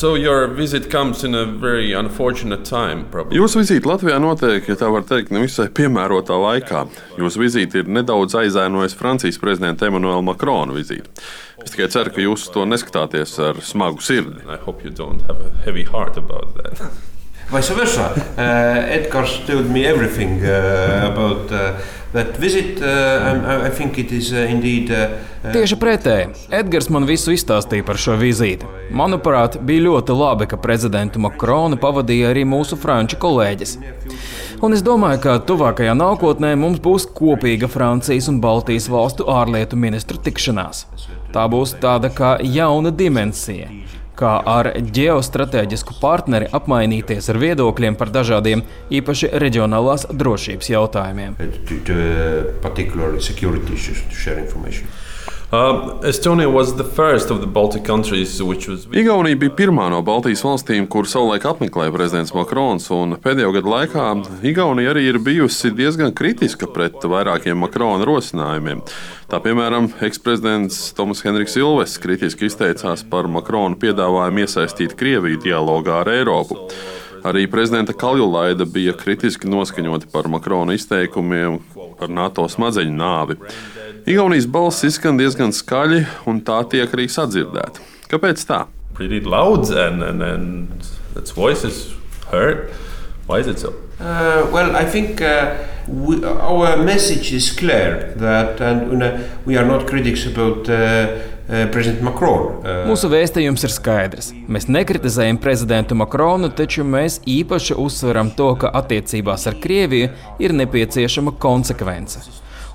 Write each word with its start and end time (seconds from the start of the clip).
So 0.00 0.14
your 0.14 0.46
visit 0.46 0.90
comes 0.90 1.24
in 1.24 1.34
a 1.34 1.44
very 1.44 1.92
unfortunate 1.92 2.64
time, 2.64 3.04
probably. 3.10 3.36
Jūsu 3.36 3.60
vizīte 3.60 3.84
Latvijā 3.84 4.16
notiek, 4.16 4.64
ja 4.64 4.72
tā 4.80 4.88
var 4.88 5.04
teikt, 5.04 5.28
nevisai 5.28 5.66
piemērotā 5.76 6.38
laikā. 6.40 6.86
Jūsu 7.20 7.42
vizīte 7.42 7.82
ir 7.82 7.90
nedaudz 7.98 8.32
aizēnojusi 8.40 8.96
Francijas 8.96 9.36
prezidenta 9.42 9.90
Emmanuela 9.90 10.24
Macrona 10.24 10.72
vizīti. 10.72 11.04
Es 11.60 11.76
tikai 11.76 11.90
ceru, 11.92 12.16
ka 12.16 12.24
jūs 12.24 12.48
to 12.54 12.64
neskatāties 12.64 13.36
ar 13.44 13.60
smagu 13.60 14.00
sirdi. 14.00 14.40
Vice 17.50 17.74
versa, 17.74 18.12
uh, 18.14 18.94
Edgar 18.94 19.26
told 19.46 19.70
me 19.70 19.84
everything 19.84 20.40
uh, 20.42 21.10
about 21.10 21.50
uh, 21.50 21.72
that 22.12 22.36
visit. 22.36 22.80
Uh, 22.80 22.86
I, 22.86 23.66
I 23.66 23.70
think 23.70 23.98
it 23.98 24.12
is 24.12 24.32
uh, 24.32 24.46
indeed. 24.50 24.90
Uh, 24.90 25.50
Tieši 25.50 25.74
pretēji, 25.80 26.28
Edgars 26.54 26.86
man 26.94 27.08
visu 27.08 27.34
izstāstīja 27.34 27.82
par 27.88 27.98
šo 27.98 28.14
vizīti. 28.20 28.68
Manuprāt, 28.94 29.58
bija 29.66 29.82
ļoti 29.88 30.14
labi, 30.14 30.46
ka 30.46 30.60
prezidentu 30.62 31.18
Makronu 31.24 31.80
pavadīja 31.80 32.30
arī 32.30 32.46
mūsu 32.46 32.78
franču 32.78 33.18
kolēģis. 33.18 33.76
Un 34.62 34.76
es 34.76 34.86
domāju, 34.86 35.18
ka 35.24 35.38
tuvākajā 35.50 35.96
nākotnē 35.98 36.52
mums 36.60 36.78
būs 36.84 37.08
kopīga 37.16 37.66
Francijas 37.72 38.30
un 38.30 38.38
Baltijas 38.44 38.86
valstu 38.92 39.26
ārlietu 39.26 39.74
ministru 39.74 40.22
tikšanās. 40.22 40.84
Tā 41.34 41.50
būs 41.50 41.74
tāda 41.82 42.12
kā 42.14 42.36
jauna 42.46 42.94
dimensija 42.94 43.72
kā 44.20 44.36
ar 44.46 44.70
ģeostrateģisku 44.96 45.96
partneri 46.00 46.50
apmainīties 46.56 47.30
ar 47.32 47.40
viedokļiem 47.40 47.96
par 48.00 48.12
dažādiem 48.14 48.64
īpaši 49.00 49.32
reģionālās 49.40 50.06
drošības 50.12 50.72
jautājumiem. 50.74 51.38
to, 51.40 51.80
to, 51.88 51.96
uh, 54.84 55.09
Uh. 55.50 55.98
Igaunija 58.94 59.36
bija 59.36 59.54
pirmā 59.58 59.88
no 59.90 59.98
Baltijas 60.06 60.44
valstīm, 60.46 60.86
kur 60.86 61.08
savulaik 61.10 61.42
apmeklēja 61.50 61.90
prezidents 61.90 62.30
Makrons, 62.36 62.86
un 62.94 63.16
pēdējo 63.18 63.50
gadu 63.56 63.72
laikā 63.72 64.04
Igaunija 64.46 64.92
arī 64.92 65.08
ir 65.10 65.18
bijusi 65.26 65.72
diezgan 65.74 66.14
kritiska 66.14 66.70
pret 66.70 67.02
vairākiem 67.02 67.58
Makrona 67.64 68.06
rosinājumiem. 68.06 68.84
Tā 69.26 69.42
piemēram, 69.42 69.90
eksprezidents 70.06 70.78
Tomas 70.94 71.24
Henriks 71.26 71.58
Ilves 71.58 71.98
kritiski 71.98 72.46
izteicās 72.46 73.02
par 73.10 73.26
Makrona 73.26 73.74
piedāvājumu 73.82 74.46
iesaistīt 74.46 74.94
Krieviju 75.02 75.42
dialogā 75.42 76.04
ar 76.04 76.14
Eiropu. 76.14 76.62
Arī 77.26 77.48
prezidenta 77.50 77.92
Kaljulaida 77.92 78.64
bija 78.70 78.94
kritiski 78.96 79.50
noskaņoti 79.50 80.14
par 80.14 80.30
Makrona 80.30 80.78
izteikumiem 80.78 81.58
par 81.98 82.08
NATO 82.08 82.46
smadzeņu 82.48 82.94
nāvi. 82.96 83.36
Igaunijas 84.10 84.50
balss 84.50 84.84
izskan 84.86 85.20
diezgan 85.20 85.54
skaļi, 85.54 86.04
un 86.30 86.42
tā 86.42 86.58
tiek 86.72 86.92
arī 86.96 87.06
sadzirdēta. 87.10 87.88
Kāpēc 88.10 88.42
tā? 88.48 88.64
pretty 89.00 89.20
loud 89.20 89.70
and, 89.70 90.02
and, 90.02 90.22
and 90.22 90.68
its 91.16 91.30
voice 91.30 91.64
is 91.64 91.94
heard. 92.30 92.70
Why 93.26 93.38
is 93.38 93.46
it 93.46 93.58
so? 93.58 93.70
Uh, 93.98 94.46
well, 94.52 94.76
I 94.76 94.84
think 94.84 95.22
uh, 95.22 95.56
we, 95.88 96.22
our 96.24 96.76
message 96.76 97.32
is 97.32 97.50
clear 97.50 98.12
that 98.16 98.60
and, 98.60 99.02
uh, 99.02 99.18
we 99.46 99.56
are 99.56 99.64
not 99.64 99.86
critics 99.86 100.26
about 100.26 100.68
uh, 100.68 100.74
uh, 100.74 101.66
President 101.72 102.02
Macron. 102.02 102.60
Uh, 102.60 102.84
Mūsu 102.90 103.08
vēstījums 103.08 103.64
ir 103.64 103.72
skaidrs. 103.72 104.30
Mēs 104.48 104.68
nekritizējam 104.68 105.40
prezidentu 105.40 105.96
Makronu, 105.96 106.52
taču 106.52 106.84
mēs 106.84 107.22
īpaši 107.24 107.78
uzsveram 107.80 108.34
to, 108.36 108.52
ka 108.60 108.72
attiecībās 108.82 109.48
ar 109.48 109.56
Krieviju 109.64 110.12
ir 110.44 110.56
nepieciešama 110.60 111.38
konsekvence. 111.40 112.20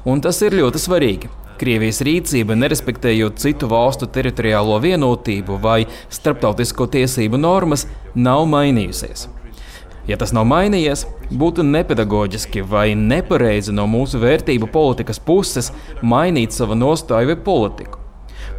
Un 0.05 0.21
tas 0.21 0.37
ir 0.45 0.53
ļoti 0.53 0.77
svarīgi. 0.81 1.31
Krievijas 1.57 2.01
rīcība, 2.05 2.53
nerespektējot 2.59 3.39
citu 3.41 3.69
valstu 3.71 4.05
teritoriālo 4.11 4.75
vienotību 4.83 5.55
vai 5.63 5.85
starptautisko 6.13 6.85
tiesību 6.93 7.39
normas, 7.39 7.87
nav 8.13 8.43
mainījusies. 8.51 9.29
Ja 10.05 10.19
tas 10.21 10.35
nav 10.35 10.45
mainījies, 10.45 11.07
būtu 11.33 11.65
nepedagoģiski 11.65 12.61
vai 12.69 12.91
nepareizi 12.93 13.73
no 13.73 13.87
mūsu 13.89 14.21
vērtību 14.21 14.69
politikas 14.69 15.17
puses 15.17 15.71
mainīt 16.03 16.53
savu 16.53 16.77
nostāju 16.77 17.31
vai 17.31 17.39
politiku. 17.47 18.03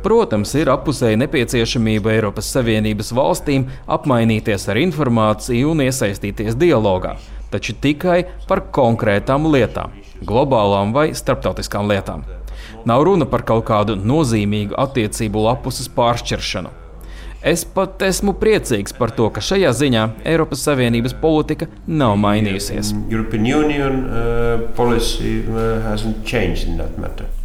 Protams, 0.02 0.56
ir 0.58 0.72
apusēji 0.72 1.20
nepieciešamība 1.22 2.16
Eiropas 2.16 2.50
Savienības 2.56 3.12
valstīm 3.14 3.68
apmainīties 3.86 4.66
ar 4.72 4.82
informāciju 4.82 5.70
un 5.76 5.86
iesaistīties 5.86 6.58
dialogā, 6.58 7.14
taču 7.52 7.76
tikai 7.80 8.24
par 8.48 8.64
konkrētām 8.74 9.46
lietām, 9.52 9.94
globālām 10.26 10.94
vai 10.96 11.10
starptautiskām 11.14 11.88
lietām. 11.90 12.24
Nav 12.86 13.04
runa 13.06 13.26
par 13.26 13.42
kaut 13.46 13.66
kādu 13.68 13.96
nozīmīgu 13.98 14.76
attiecību 14.78 15.46
lapuses 15.48 15.88
pāršķiršanu. 15.92 16.72
Es 17.46 17.62
pat 17.68 18.00
esmu 18.02 18.32
priecīgs 18.40 18.94
par 18.96 19.12
to, 19.14 19.28
ka 19.30 19.42
šajā 19.44 19.70
ziņā 19.78 20.04
Eiropas 20.26 20.64
Savienības 20.66 21.14
politika 21.20 21.68
nav 21.86 22.16
mainījusies. 22.18 22.90
European 23.12 23.46
Union 23.60 24.02
uh, 24.02 24.66
policy 24.78 25.38
uh, 25.46 27.35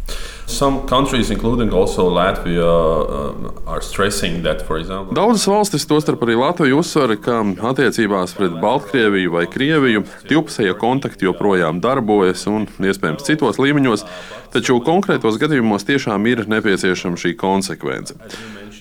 Daudzas 5.16 5.46
valstis, 5.50 5.86
tostarp 5.88 6.22
arī 6.26 6.36
Latvija, 6.40 6.76
uzsver, 6.78 7.16
ka 7.22 7.40
attiecībās 7.72 8.36
pret 8.38 8.58
Baltkrieviju 8.62 9.34
vai 9.36 9.46
Krieviju 9.50 10.04
divpusējie 10.28 10.76
kontakti 10.80 11.28
joprojām 11.28 11.80
darbojas 11.84 12.46
un 12.50 12.68
iespējams 12.80 13.26
citos 13.28 13.60
līmeņos, 13.62 14.06
taču 14.54 14.80
konkrētos 14.84 15.40
gadījumos 15.42 15.88
tiešām 15.88 16.28
ir 16.30 16.44
nepieciešama 16.50 17.20
šī 17.20 17.36
konsekvence. 17.40 18.18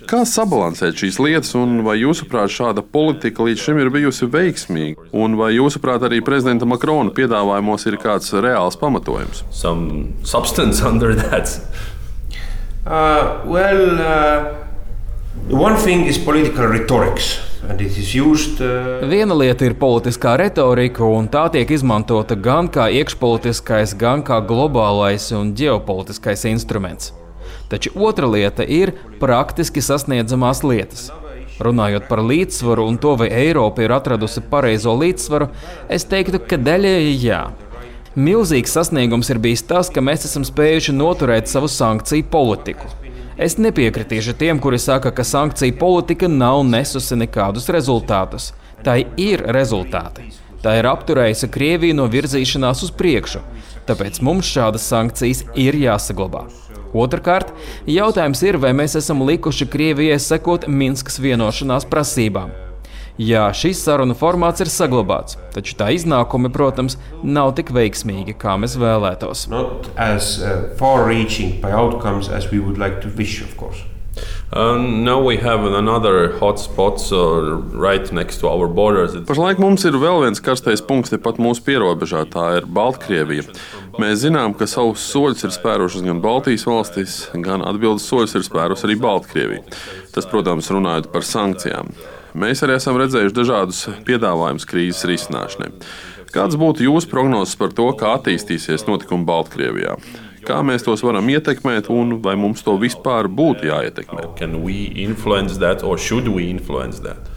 Kā 0.09 0.21
sabalansēt 0.27 0.97
šīs 1.01 1.19
lietas, 1.21 1.51
un 1.57 1.81
vai 1.85 1.97
jūsuprāt 1.99 2.51
šāda 2.53 2.83
politika 2.83 3.45
līdz 3.45 3.65
šim 3.65 3.81
ir 3.81 3.91
bijusi 3.93 4.27
veiksmīga? 4.31 5.09
Un 5.13 5.37
vai 5.39 5.51
jūsuprāt 5.55 6.05
arī 6.07 6.21
prezidenta 6.25 6.67
Makrona 6.69 7.13
piedāvājumos 7.15 7.85
ir 7.89 7.99
kāds 8.01 8.31
reāls 8.33 8.79
pamatojums? 8.81 9.43
Some 9.51 10.13
substance 10.23 10.81
under 10.91 11.13
that. 11.15 11.59
Uh, 12.85 13.43
well, 13.45 14.01
uh, 14.01 14.67
one 15.49 15.77
thing 15.77 16.05
is 16.05 16.17
political 16.17 16.65
rhetorics, 16.65 17.37
and 17.69 17.79
it 17.81 17.97
is 17.97 18.15
used. 18.15 18.61
Uh, 18.61 19.05
Viena 19.05 19.37
lieta 19.37 19.67
ir 19.69 19.77
politiskā 19.77 20.33
retorika, 20.41 21.05
un 21.05 21.29
tā 21.29 21.45
tiek 21.53 21.69
izmantota 21.69 22.35
gan 22.35 22.71
kā 22.73 22.89
iekšpolitiskais, 22.89 23.93
gan 24.01 24.25
kā 24.25 24.41
globālais 24.41 25.29
un 25.37 25.53
ģeopolitiskais 25.53 26.47
instruments. 26.49 27.13
Taču 27.71 27.93
otra 27.95 28.27
lieta 28.27 28.65
ir 28.67 28.91
praktiski 29.21 29.79
sasniedzamās 29.83 30.59
lietas. 30.67 31.07
Runājot 31.61 32.07
par 32.09 32.19
līdzsvaru 32.25 32.87
un 32.89 32.97
to, 32.99 33.13
vai 33.21 33.29
Eiropa 33.31 33.85
ir 33.85 33.93
atradusi 33.95 34.41
pareizo 34.51 34.95
līdzsvaru, 34.97 35.47
es 35.87 36.03
teiktu, 36.09 36.41
ka 36.43 36.59
daļēji 36.59 37.13
jā. 37.21 37.43
Milzīgs 38.17 38.73
sasniegums 38.75 39.29
ir 39.31 39.39
bijis 39.39 39.63
tas, 39.69 39.87
ka 39.93 40.03
mēs 40.03 40.25
esam 40.27 40.43
spējuši 40.47 40.97
noturēt 40.97 41.47
savu 41.47 41.69
sankciju 41.71 42.27
politiku. 42.33 42.89
Es 43.39 43.55
nepiekritīšu 43.55 44.35
tiem, 44.37 44.59
kuri 44.59 44.81
saka, 44.81 45.13
ka 45.15 45.23
sankciju 45.23 45.77
politika 45.79 46.27
nav 46.27 46.65
nesusi 46.67 47.15
nekādus 47.15 47.69
rezultātus. 47.71 48.51
Tā 48.83 48.97
ir 49.15 49.45
rezultāti. 49.55 50.27
Tā 50.61 50.75
ir 50.77 50.89
apturējusi 50.91 51.49
Krieviju 51.53 51.95
no 51.97 52.09
virzīšanās 52.11 52.83
uz 52.85 52.91
priekšu, 52.93 53.41
tāpēc 53.87 54.19
mums 54.25 54.49
šādas 54.51 54.85
sankcijas 54.91 55.45
ir 55.57 55.79
jāsaglabā. 55.79 56.43
Otrakārt, 56.93 57.53
jautājums 57.87 58.41
ir, 58.43 58.57
vai 58.59 58.73
mēs 58.75 58.97
esam 58.99 59.23
likuši 59.27 59.69
Krievijai 59.71 60.19
sekot 60.19 60.67
Minskas 60.67 61.21
vienošanās 61.23 61.87
prasībām. 61.87 62.51
Jā, 63.21 63.43
šīs 63.53 63.83
sarunu 63.85 64.15
formāts 64.17 64.63
ir 64.63 64.71
saglabāts, 64.71 65.37
taču 65.53 65.75
tā 65.77 65.91
iznākumi, 65.93 66.49
protams, 66.51 66.97
nav 67.21 67.51
tik 67.59 67.69
veiksmīgi, 67.75 68.33
kā 68.39 68.55
mēs 68.57 68.77
vēlētos. 68.81 69.47
not 69.51 69.91
as 69.97 70.39
uh, 70.41 70.71
far-reaching 70.79 71.59
by 71.61 71.71
outcomes 71.71 72.29
as 72.29 72.49
we 72.51 72.59
would 72.59 72.77
like 72.77 73.01
to 73.01 73.09
wish, 73.17 73.41
of 73.43 73.55
course. 73.57 73.83
Now 74.53 75.21
we 75.21 75.37
have 75.37 75.63
another 75.63 76.33
hotspot 76.37 76.99
right 77.71 78.11
next 78.11 78.39
to 78.39 78.49
our 78.49 78.67
borders. 78.67 79.15
Pašlaik 79.23 79.61
mums 79.63 79.85
ir 79.87 79.95
vēl 79.95 80.25
viens 80.25 80.43
karstais 80.43 80.83
punkts 80.83 81.13
tepat 81.13 81.37
mūsu 81.39 81.63
pierobežā, 81.63 82.25
tā 82.27 82.57
ir 82.57 82.67
Baltkrievija. 82.67 83.45
Mēs 83.95 84.25
zinām, 84.25 84.51
ka 84.59 84.67
savus 84.67 85.05
soļus 85.07 85.45
ir 85.47 85.53
spērušas 85.55 86.03
gan 86.03 86.19
Baltijas 86.19 86.67
valstis, 86.67 87.13
gan 87.31 87.63
atbildes 87.63 88.09
soļus 88.11 88.35
ir 88.35 88.43
spērusi 88.43 88.89
arī 88.89 88.97
Baltkrievija. 88.99 89.63
Tas, 90.11 90.27
protams, 90.27 90.67
runājot 90.75 91.07
par 91.13 91.23
sankcijām. 91.23 91.93
Mēs 92.35 92.63
arī 92.67 92.75
esam 92.75 92.99
redzējuši 92.99 93.37
dažādus 93.37 93.85
piedāvājumus 94.03 94.67
krīzes 94.67 95.07
risināšanai. 95.07 95.71
Kāds 96.35 96.59
būtu 96.59 96.83
jūsu 96.89 97.07
prognozes 97.11 97.55
par 97.59 97.71
to, 97.75 97.87
kā 97.95 98.17
attīstīsies 98.19 98.83
notikumi 98.87 99.27
Baltkrievijā? 99.27 99.95
Kā 100.47 100.61
mēs 100.65 100.85
tos 100.85 101.03
varam 101.05 101.27
ietekmēt, 101.29 101.89
un 101.93 102.17
vai 102.23 102.35
mums 102.39 102.63
to 102.65 102.77
vispār 102.81 103.29
būtu 103.29 103.69
jāietekmē? 103.69 104.31
Can 104.39 104.61
we 104.63 104.89
influence 105.03 105.59
that, 105.61 105.83
or 105.83 105.97
should 105.97 106.27
we 106.27 106.49
influence 106.49 106.99
that? 107.05 107.29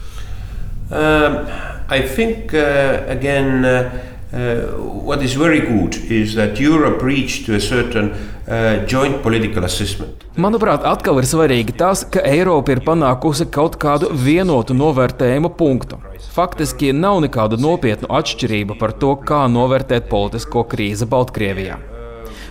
Um, 0.90 1.46
I 1.88 2.00
think 2.00 2.54
uh, 2.54 3.04
again 3.08 3.64
uh, 3.64 3.90
Uh, 4.34 4.66
what 5.06 5.22
is 5.22 5.34
very 5.34 5.60
good 5.60 5.94
is 6.10 6.34
that 6.34 6.58
Europe 6.58 7.00
reached 7.02 7.46
to 7.46 7.54
a 7.54 7.60
certain 7.60 8.10
uh, 8.10 8.84
joint 8.84 9.22
political 9.22 9.62
assessment. 9.62 10.24
Manuprāt, 10.34 10.82
atkal 10.82 11.20
ir 11.22 11.28
svarīgi 11.30 11.76
tas, 11.78 12.02
ka 12.02 12.18
Eiropa 12.26 12.74
ir 12.74 12.82
panākusi 12.82 13.46
kaut 13.54 13.78
kādu 13.78 14.10
vienotu 14.10 14.74
novērtējumu 14.74 15.54
punktu. 15.54 16.02
Faktiski 16.34 16.90
nav 16.90 17.22
nekādu 17.22 17.62
nopietnu 17.62 18.10
atšķirību 18.10 18.80
par 18.82 18.98
to, 18.98 19.14
kā 19.22 19.44
novērtēt 19.46 20.10
politisko 20.10 20.66
krīzi 20.66 21.06
Baltkrievijā. 21.06 21.78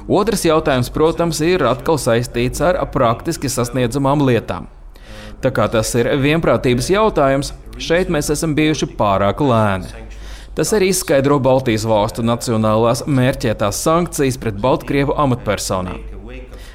Otrs 0.07 0.43
jautājums, 0.43 0.89
protams, 0.91 1.39
ir 1.45 1.63
atkal 1.63 1.95
saistīts 2.01 2.59
ar 2.63 2.79
praktiski 2.91 3.47
sasniedzamām 3.47 4.23
lietām. 4.27 4.67
Tā 5.43 5.51
kā 5.51 5.67
tas 5.71 5.91
ir 5.99 6.09
vienprātības 6.23 6.89
jautājums, 6.91 7.53
šeit 7.79 8.11
mēs 8.11 8.31
esam 8.31 8.55
bijuši 8.55 8.89
pārāk 8.99 9.43
lēni. 9.43 10.03
Tas 10.53 10.69
arī 10.75 10.91
izskaidro 10.91 11.39
Baltijas 11.41 11.87
valstu 11.89 12.23
nacionālās 12.23 13.05
mērķētās 13.07 13.79
sankcijas 13.83 14.37
pret 14.37 14.59
Baltkrievu 14.61 15.15
amatpersonām. 15.23 16.03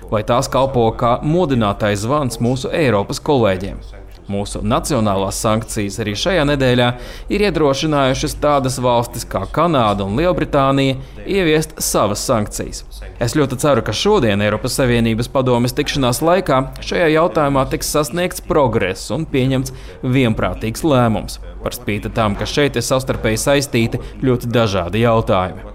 Vai 0.09 0.25
tās 0.25 0.49
kalpo 0.49 0.89
kā 0.99 1.19
modinātais 1.23 2.03
zvans 2.03 2.41
mūsu 2.41 2.73
Eiropas 2.73 3.21
kolēģiem? 3.21 3.98
Mūsu 4.29 4.61
nacionālās 4.61 5.39
sankcijas 5.41 5.95
arī 6.03 6.13
šajā 6.19 6.43
nedēļā 6.51 6.89
ir 7.33 7.45
iedrošinājušas 7.49 8.35
tādas 8.43 8.77
valstis 8.85 9.25
kā 9.29 9.47
Kanāda 9.49 10.05
un 10.05 10.19
Lielbritānija 10.21 10.99
ieviest 11.25 11.79
savas 11.81 12.21
sankcijas. 12.29 12.83
Es 13.25 13.33
ļoti 13.39 13.57
ceru, 13.63 13.85
ka 13.87 13.95
šodien 13.97 14.45
Eiropas 14.45 14.77
Savienības 14.77 15.31
padomes 15.33 15.73
tikšanās 15.79 16.21
laikā 16.21 16.61
šajā 16.85 17.09
jautājumā 17.15 17.65
tiks 17.73 17.89
sasniegts 17.97 18.45
progress 18.45 19.09
un 19.17 19.25
pieņemts 19.33 19.73
vienprātīgs 20.05 20.85
lēmums. 20.85 21.41
Par 21.65 21.77
spīti 21.77 22.13
tam, 22.13 22.37
ka 22.37 22.45
šeit 22.47 22.77
ir 22.77 22.85
savstarpēji 22.85 23.41
saistīti 23.47 24.03
ļoti 24.21 24.53
dažādi 24.53 25.07
jautājumi. 25.07 25.73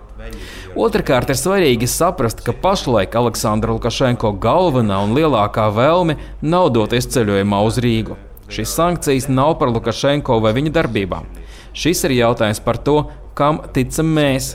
Otrakārt, 0.73 1.29
ir 1.29 1.37
svarīgi 1.37 1.89
saprast, 1.89 2.39
ka 2.45 2.53
pašlaik 2.63 3.13
Aleksandra 3.17 3.75
Lukašenko 3.75 4.31
galvenā 4.41 5.03
un 5.05 5.17
lielākā 5.17 5.67
vēlme 5.73 6.17
nav 6.41 6.71
doties 6.77 7.09
ceļojumā 7.13 7.59
uz 7.67 7.81
Rīgu. 7.83 8.17
Šīs 8.53 8.73
sankcijas 8.77 9.29
nav 9.31 9.55
par 9.57 9.71
Lukašenko 9.73 10.37
vai 10.43 10.53
viņa 10.53 10.73
darbībām. 10.75 11.25
Šis 11.73 12.03
ir 12.05 12.19
jautājums 12.19 12.61
par 12.61 12.77
to, 12.77 12.99
kam 13.33 13.63
ticam 13.73 14.11
mēs, 14.13 14.51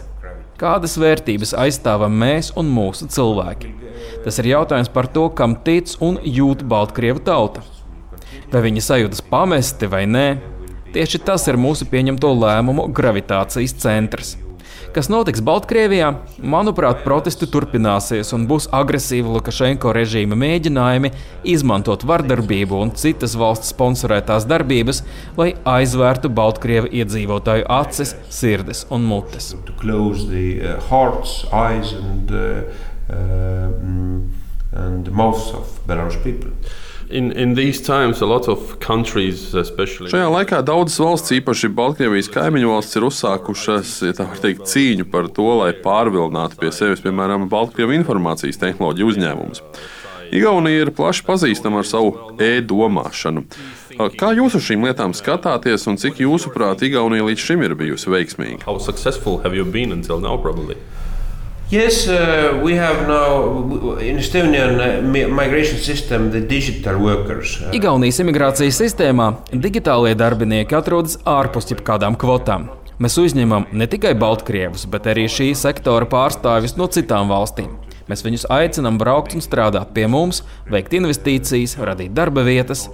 kādas 0.58 0.94
vērtības 1.02 1.54
aizstāvam 1.58 2.14
mēs 2.20 2.52
un 2.58 2.70
mūsu 2.70 3.08
cilvēki. 3.10 3.72
Tas 4.22 4.38
ir 4.38 4.52
jautājums 4.52 4.90
par 4.94 5.10
to, 5.10 5.26
kam 5.34 5.56
tic 5.66 5.96
un 6.04 6.20
jūt 6.22 6.62
Baltkrievu 6.70 7.22
tauta. 7.26 7.64
Vai 8.52 8.62
viņi 8.68 8.84
sajūtas 8.86 9.24
pamesti 9.30 9.90
vai 9.90 10.04
nē, 10.06 10.26
tieši 10.94 11.20
tas 11.26 11.46
ir 11.50 11.58
mūsu 11.60 11.88
pieņemto 11.90 12.30
lēmumu 12.38 12.86
gravitācijas 12.94 13.74
centrs. 13.82 14.36
Kas 14.94 15.10
notiks 15.12 15.42
Baltkrievijā? 15.44 16.10
Manuprāt, 16.40 17.02
protesti 17.04 17.48
turpināsies 17.50 18.32
un 18.36 18.46
būs 18.50 18.68
agresīva 18.74 19.34
Lukašenko 19.36 19.92
režīma 19.96 20.38
mēģinājumi 20.38 21.12
izmantot 21.54 22.06
vardarbību 22.08 22.80
un 22.82 22.92
citas 22.96 23.36
valsts 23.38 23.72
sponsorētās 23.74 24.48
darbības, 24.48 25.02
lai 25.38 25.52
aizvērtu 25.68 26.32
Baltkrievu 26.32 26.90
iedzīvotāju 27.02 27.68
acis, 27.78 28.14
sirdis 28.32 28.84
un 28.90 29.06
mutes. 29.08 29.52
The, 30.28 30.46
uh, 30.78 30.80
and, 31.52 32.30
uh, 32.30 32.62
uh, 33.10 33.70
mm, 33.82 35.12
mouths 35.12 35.52
of 35.54 35.80
Belarus 35.86 36.16
people. 36.22 36.52
In, 37.10 37.30
in 37.32 37.54
times, 37.80 38.20
Šajā 40.12 40.26
laikā 40.28 40.58
daudzas 40.66 40.98
valsts, 41.00 41.32
īpaši 41.38 41.70
Baltkrievijas 41.72 42.28
kaimiņu 42.34 42.74
valsts, 42.74 42.98
ir 43.00 43.06
uzsākušas 43.08 43.92
ja 44.04 44.26
teikt, 44.42 44.66
cīņu 44.68 45.06
par 45.08 45.30
to, 45.32 45.46
lai 45.62 45.70
pārvilinātu 45.72 46.60
pie 46.60 46.68
sevis, 46.74 47.00
piemēram, 47.04 47.48
Baltkrievu 47.48 47.96
informācijas 47.96 48.60
tehnoloģiju 48.60 49.08
uzņēmumus. 49.14 49.64
Igaunija 50.36 50.84
ir 50.84 50.92
plaši 50.92 51.24
pazīstama 51.24 51.80
ar 51.80 51.88
savu 51.88 52.36
e-domāšanu. 52.44 53.46
Kā 54.20 54.34
jūs 54.36 54.58
uz 54.60 54.68
šīm 54.68 54.84
lietām 54.84 55.16
skatāties 55.16 55.88
un 55.88 55.96
cik 55.96 56.20
jūsuprāt 56.26 56.84
Igaunija 56.84 57.24
līdz 57.30 57.46
šim 57.48 57.64
ir 57.64 57.78
bijusi 57.78 58.12
veiksmīga? 58.12 58.60
Yes, 61.70 62.08
uh, 62.08 62.58
we 62.64 62.76
have 62.76 63.06
now 63.06 63.98
in 63.98 64.16
Estonian 64.16 64.80
uh, 64.80 65.28
migration 65.28 65.76
system 65.76 66.30
the 66.30 66.40
digital 66.40 66.96
workers. 66.96 67.58
Uh, 67.60 67.74
Igaunijas 67.76 68.22
imigrācijas 68.24 68.78
sistēmā 68.80 69.26
digitālie 69.52 70.14
darbinieki 70.16 70.78
atrodas 70.78 71.18
ārpus 71.28 71.68
jebkādām 71.68 72.16
kvotām. 72.16 72.70
Mēs 72.96 73.18
uzņemam 73.20 73.68
ne 73.76 73.84
tikai 73.84 74.14
Baltkrievus, 74.16 74.86
bet 74.88 75.10
arī 75.12 75.26
šī 75.28 75.50
sektora 75.52 76.08
pārstāvis 76.08 76.78
no 76.80 76.88
citām 76.88 77.28
valstīm. 77.28 77.76
Mēs 78.08 78.24
viņus 78.24 78.48
aicinām 78.48 78.96
braukt 78.96 79.36
un 79.36 79.44
strādāt 79.44 79.92
pie 79.92 80.06
mums, 80.08 80.40
veikt 80.72 80.96
investīcijas, 80.96 81.76
radīt 81.84 82.16
darba 82.16 82.48
vietas. 82.48 82.86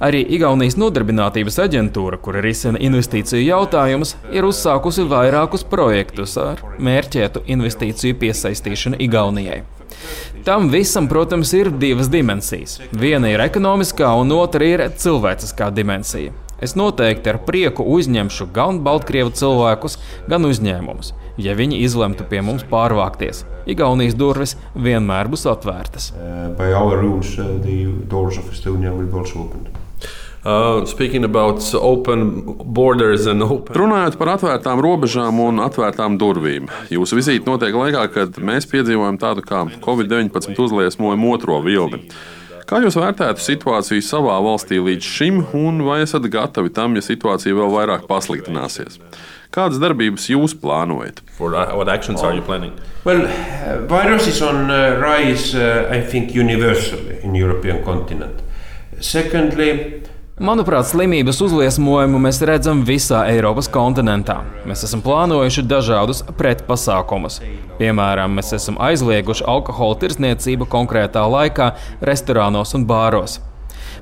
Arī 0.00 0.22
Igaunijas 0.32 0.78
nodarbinātības 0.80 1.58
aģentūra, 1.60 2.16
kura 2.24 2.40
risina 2.40 2.80
investīciju 2.80 3.42
jautājumus, 3.44 4.14
ir 4.32 4.46
uzsākusi 4.48 5.04
vairākus 5.10 5.66
projektus 5.68 6.38
ar 6.40 6.62
mērķētu 6.80 7.42
investīciju 7.52 8.16
piesaistīšanu 8.22 8.96
Igaunijai. 9.04 9.58
Tam 10.46 10.70
visam, 10.72 11.04
protams, 11.08 11.52
ir 11.52 11.68
divas 11.76 12.08
dimensijas. 12.08 12.78
Viena 12.96 13.28
ir 13.28 13.42
ekonomiskā, 13.44 14.08
un 14.16 14.32
otra 14.32 14.64
ir 14.64 14.86
cilvēciskā 14.96 15.68
dimensija. 15.76 16.32
Es 16.64 16.72
noteikti 16.76 17.28
ar 17.32 17.38
prieku 17.44 17.84
uzņemšu 17.84 18.48
gan 18.56 18.80
Baltkrievu 18.84 19.32
cilvēkus, 19.36 19.98
gan 20.32 20.48
uzņēmumus, 20.48 21.12
ja 21.40 21.52
viņi 21.56 21.82
izlemtu 21.84 22.24
pie 22.28 22.40
mums 22.44 22.64
pārvākties. 22.72 23.44
Igaunijas 23.68 24.16
durvis 24.16 24.56
vienmēr 24.72 25.28
būs 25.28 25.44
atvērtas. 25.52 26.12
Uh, 26.16 26.56
uh, 30.44 30.80
Uh, 30.80 30.80
open 31.76 32.22
open... 33.44 33.74
Runājot 33.76 34.16
par 34.16 34.30
atvērtām 34.38 34.80
robežām 34.80 35.40
un 35.44 35.60
atvērtām 35.60 36.16
durvīm, 36.16 36.70
jūsu 36.88 37.18
vizīte 37.18 37.44
notiek 37.50 37.76
laikā, 37.76 38.06
kad 38.14 38.38
mēs 38.40 38.64
piedzīvojam 38.70 39.18
tādu 39.20 39.44
kā 39.44 39.66
Covid-19 39.84 40.56
uzliesmojumu 40.56 41.34
otro 41.34 41.60
vilni. 41.60 42.06
Kā 42.64 42.78
jūs 42.80 42.96
vērtētu 42.96 43.42
situāciju 43.42 44.00
savā 44.06 44.38
valstī 44.40 44.78
līdz 44.80 45.04
šim, 45.04 45.42
un 45.58 45.82
vai 45.84 46.00
esat 46.06 46.24
gatavi 46.30 46.72
tam, 46.72 46.96
ja 46.96 47.04
situācija 47.04 47.56
vēl 47.58 47.72
vairāk 47.74 48.08
pasliktināsies? 48.08 48.96
Kādas 49.52 49.80
darbības 49.82 50.28
jūs 50.30 50.54
plānojat? 50.54 51.20
For, 51.36 51.52
uh, 51.52 51.74
what 51.76 51.90
actions 51.90 52.22
are 52.22 52.32
you 52.32 52.40
planning? 52.40 52.72
Well, 53.04 53.26
virus 53.90 54.28
is 54.30 54.40
on 54.40 54.70
uh, 54.70 54.96
rise, 55.02 55.52
uh, 55.54 55.90
I 55.90 56.00
think, 56.00 56.32
universally 56.32 57.18
in 57.24 57.34
European 57.34 57.84
continent. 57.84 58.40
Secondly, 59.00 60.00
Manuprāt, 60.40 60.86
slimības 60.88 61.36
uzliesmojumu 61.44 62.16
mēs 62.24 62.38
redzam 62.48 62.78
visā 62.88 63.26
Eiropas 63.28 63.66
kontinentā. 63.68 64.38
Mēs 64.64 64.86
esam 64.86 65.02
plānojuši 65.04 65.66
dažādus 65.68 66.22
pretpasākumus. 66.38 67.42
Piemēram, 67.76 68.38
mēs 68.38 68.54
esam 68.56 68.78
aizlieguši 68.80 69.44
alkohola 69.44 69.98
tirdzniecību 70.00 70.64
konkrētā 70.72 71.26
laikā 71.28 71.66
restorānos 72.08 72.72
un 72.78 72.88
bāros. 72.88 73.36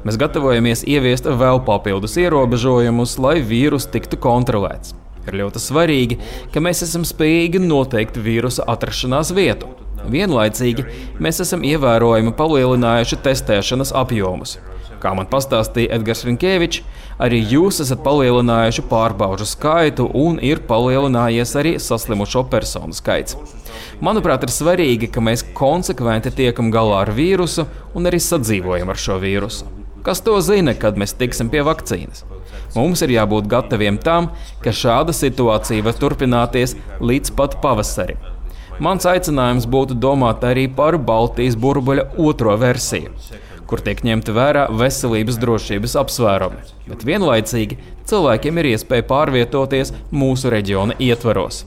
Mēs 0.07 0.21
gatavojamies 0.23 0.85
ieviest 0.87 1.27
vēl 1.27 1.59
papildus 1.67 2.15
ierobežojumus, 2.23 3.17
lai 3.19 3.41
vīrus 3.43 3.91
tiktu 3.91 4.23
kontrolēts. 4.23 4.95
Ir 5.27 5.41
ļoti 5.43 5.65
svarīgi, 5.67 6.23
ka 6.55 6.63
mēs 6.63 6.87
esam 6.87 7.03
spējīgi 7.03 7.67
noteikt 7.67 8.23
vīrusa 8.23 8.63
atrašanās 8.77 9.35
vietu. 9.35 9.75
Vienlaicīgi 10.07 10.87
mēs 11.19 11.43
esam 11.43 11.67
ievērojami 11.67 12.39
palielinājuši 12.39 13.25
testēšanas 13.27 13.97
apjomus. 14.07 14.61
Kā 14.99 15.13
man 15.15 15.29
pastāstīja 15.31 15.95
Edgars 15.95 16.25
Rinkevičs, 16.27 16.83
arī 17.23 17.39
jūs 17.53 17.79
esat 17.85 18.03
palielinājuši 18.07 18.85
pārbaužu 18.91 19.47
skaitu 19.47 20.09
un 20.15 20.41
ir 20.43 20.63
palielinājies 20.67 21.55
arī 21.61 21.77
saslimušo 21.83 22.45
personu 22.51 22.97
skaits. 22.97 23.37
Manuprāt, 24.03 24.43
ir 24.47 24.55
svarīgi, 24.55 25.11
ka 25.15 25.23
mēs 25.23 25.45
konsekventi 25.59 26.33
tiekam 26.35 26.73
galā 26.75 27.05
ar 27.05 27.13
vīrusu 27.15 27.67
un 27.95 28.11
arī 28.11 28.21
sadzīvojam 28.23 28.91
ar 28.91 28.99
šo 28.99 29.19
vīrusu. 29.23 29.69
Kas 30.07 30.23
to 30.25 30.39
zina, 30.43 30.75
kad 30.79 30.99
mēs 30.99 31.15
tiksim 31.19 31.51
pie 31.53 31.63
vakcīnas? 31.67 32.25
Mums 32.75 33.03
ir 33.05 33.13
jābūt 33.15 33.49
gataviem 33.51 33.99
tam, 34.03 34.31
ka 34.63 34.75
šāda 34.75 35.15
situācija 35.15 35.85
var 35.87 35.99
turpināties 35.99 36.77
līdz 37.03 37.35
pat 37.39 37.59
pavasarim. 37.63 38.19
Mans 38.83 39.07
aicinājums 39.11 39.67
būtu 39.67 39.97
domāt 39.99 40.45
arī 40.47 40.69
par 40.71 40.95
Baltijas 41.03 41.59
burbuļa 41.59 42.13
otro 42.23 42.55
versiju 42.61 43.11
kur 43.69 43.83
tiek 43.85 44.01
ņemti 44.05 44.35
vērā 44.35 44.67
veselības 44.73 45.39
drošības 45.43 45.97
apsvērumi, 46.03 46.63
bet 46.89 47.05
vienlaicīgi 47.09 47.79
cilvēkiem 48.09 48.61
ir 48.63 48.73
iespēja 48.73 49.07
pārvietoties 49.11 49.93
mūsu 50.11 50.53
reģiona 50.55 50.97
ietvaros. 50.99 51.67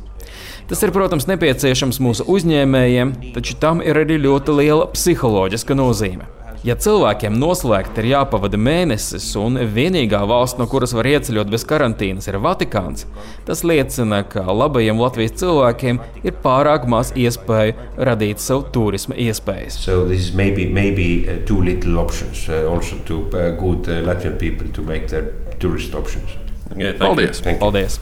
Tas 0.71 0.81
ir, 0.85 0.93
protams, 0.95 1.27
nepieciešams 1.27 1.99
mūsu 1.99 2.25
uzņēmējiem, 2.31 3.15
taču 3.35 3.57
tam 3.59 3.81
ir 3.83 3.97
arī 4.01 4.17
ļoti 4.23 4.55
liela 4.55 4.85
psiholoģiska 4.93 5.75
nozīme. 5.75 6.29
Ja 6.61 6.75
cilvēkiem 6.77 7.39
noslēgti 7.41 8.03
ir 8.03 8.11
jāpavada 8.11 8.57
mēnesis, 8.61 9.31
un 9.41 9.57
vienīgā 9.73 10.19
valsts, 10.29 10.59
no 10.59 10.67
kuras 10.69 10.91
var 10.93 11.09
ieceļot 11.09 11.49
bez 11.49 11.65
karantīnas, 11.65 12.27
ir 12.29 12.37
Vatikāns, 12.43 13.07
tas 13.47 13.63
liecina, 13.65 14.19
ka 14.29 14.43
labajiem 14.45 15.01
Latvijas 15.01 15.33
cilvēkiem 15.41 15.97
ir 16.21 16.37
pārāk 16.43 16.85
maz 16.85 17.15
iespēju 17.17 17.73
radīt 17.97 18.45
sev 18.45 18.67
turisma 18.75 19.17
iespējas. 19.17 19.79
So 19.81 20.05
maybe 20.37 20.67
maybe 20.69 21.07
uh, 21.25 21.41
too 21.49 21.57
little 21.65 21.97
options 21.97 22.45
uh, 22.47 22.69
also 22.69 23.01
to 23.09 23.23
uh, 23.33 23.49
good 23.57 23.89
uh, 23.89 24.05
Latvian 24.05 24.37
people 24.37 24.69
to 24.77 24.85
make 24.85 25.09
their 25.09 25.33
tourist 25.57 25.95
options. 25.95 26.37
Okay, 26.71 26.93
thank 26.93 27.01
you. 27.01 27.07
Paldies! 27.07 27.45
Paldies! 27.59 28.01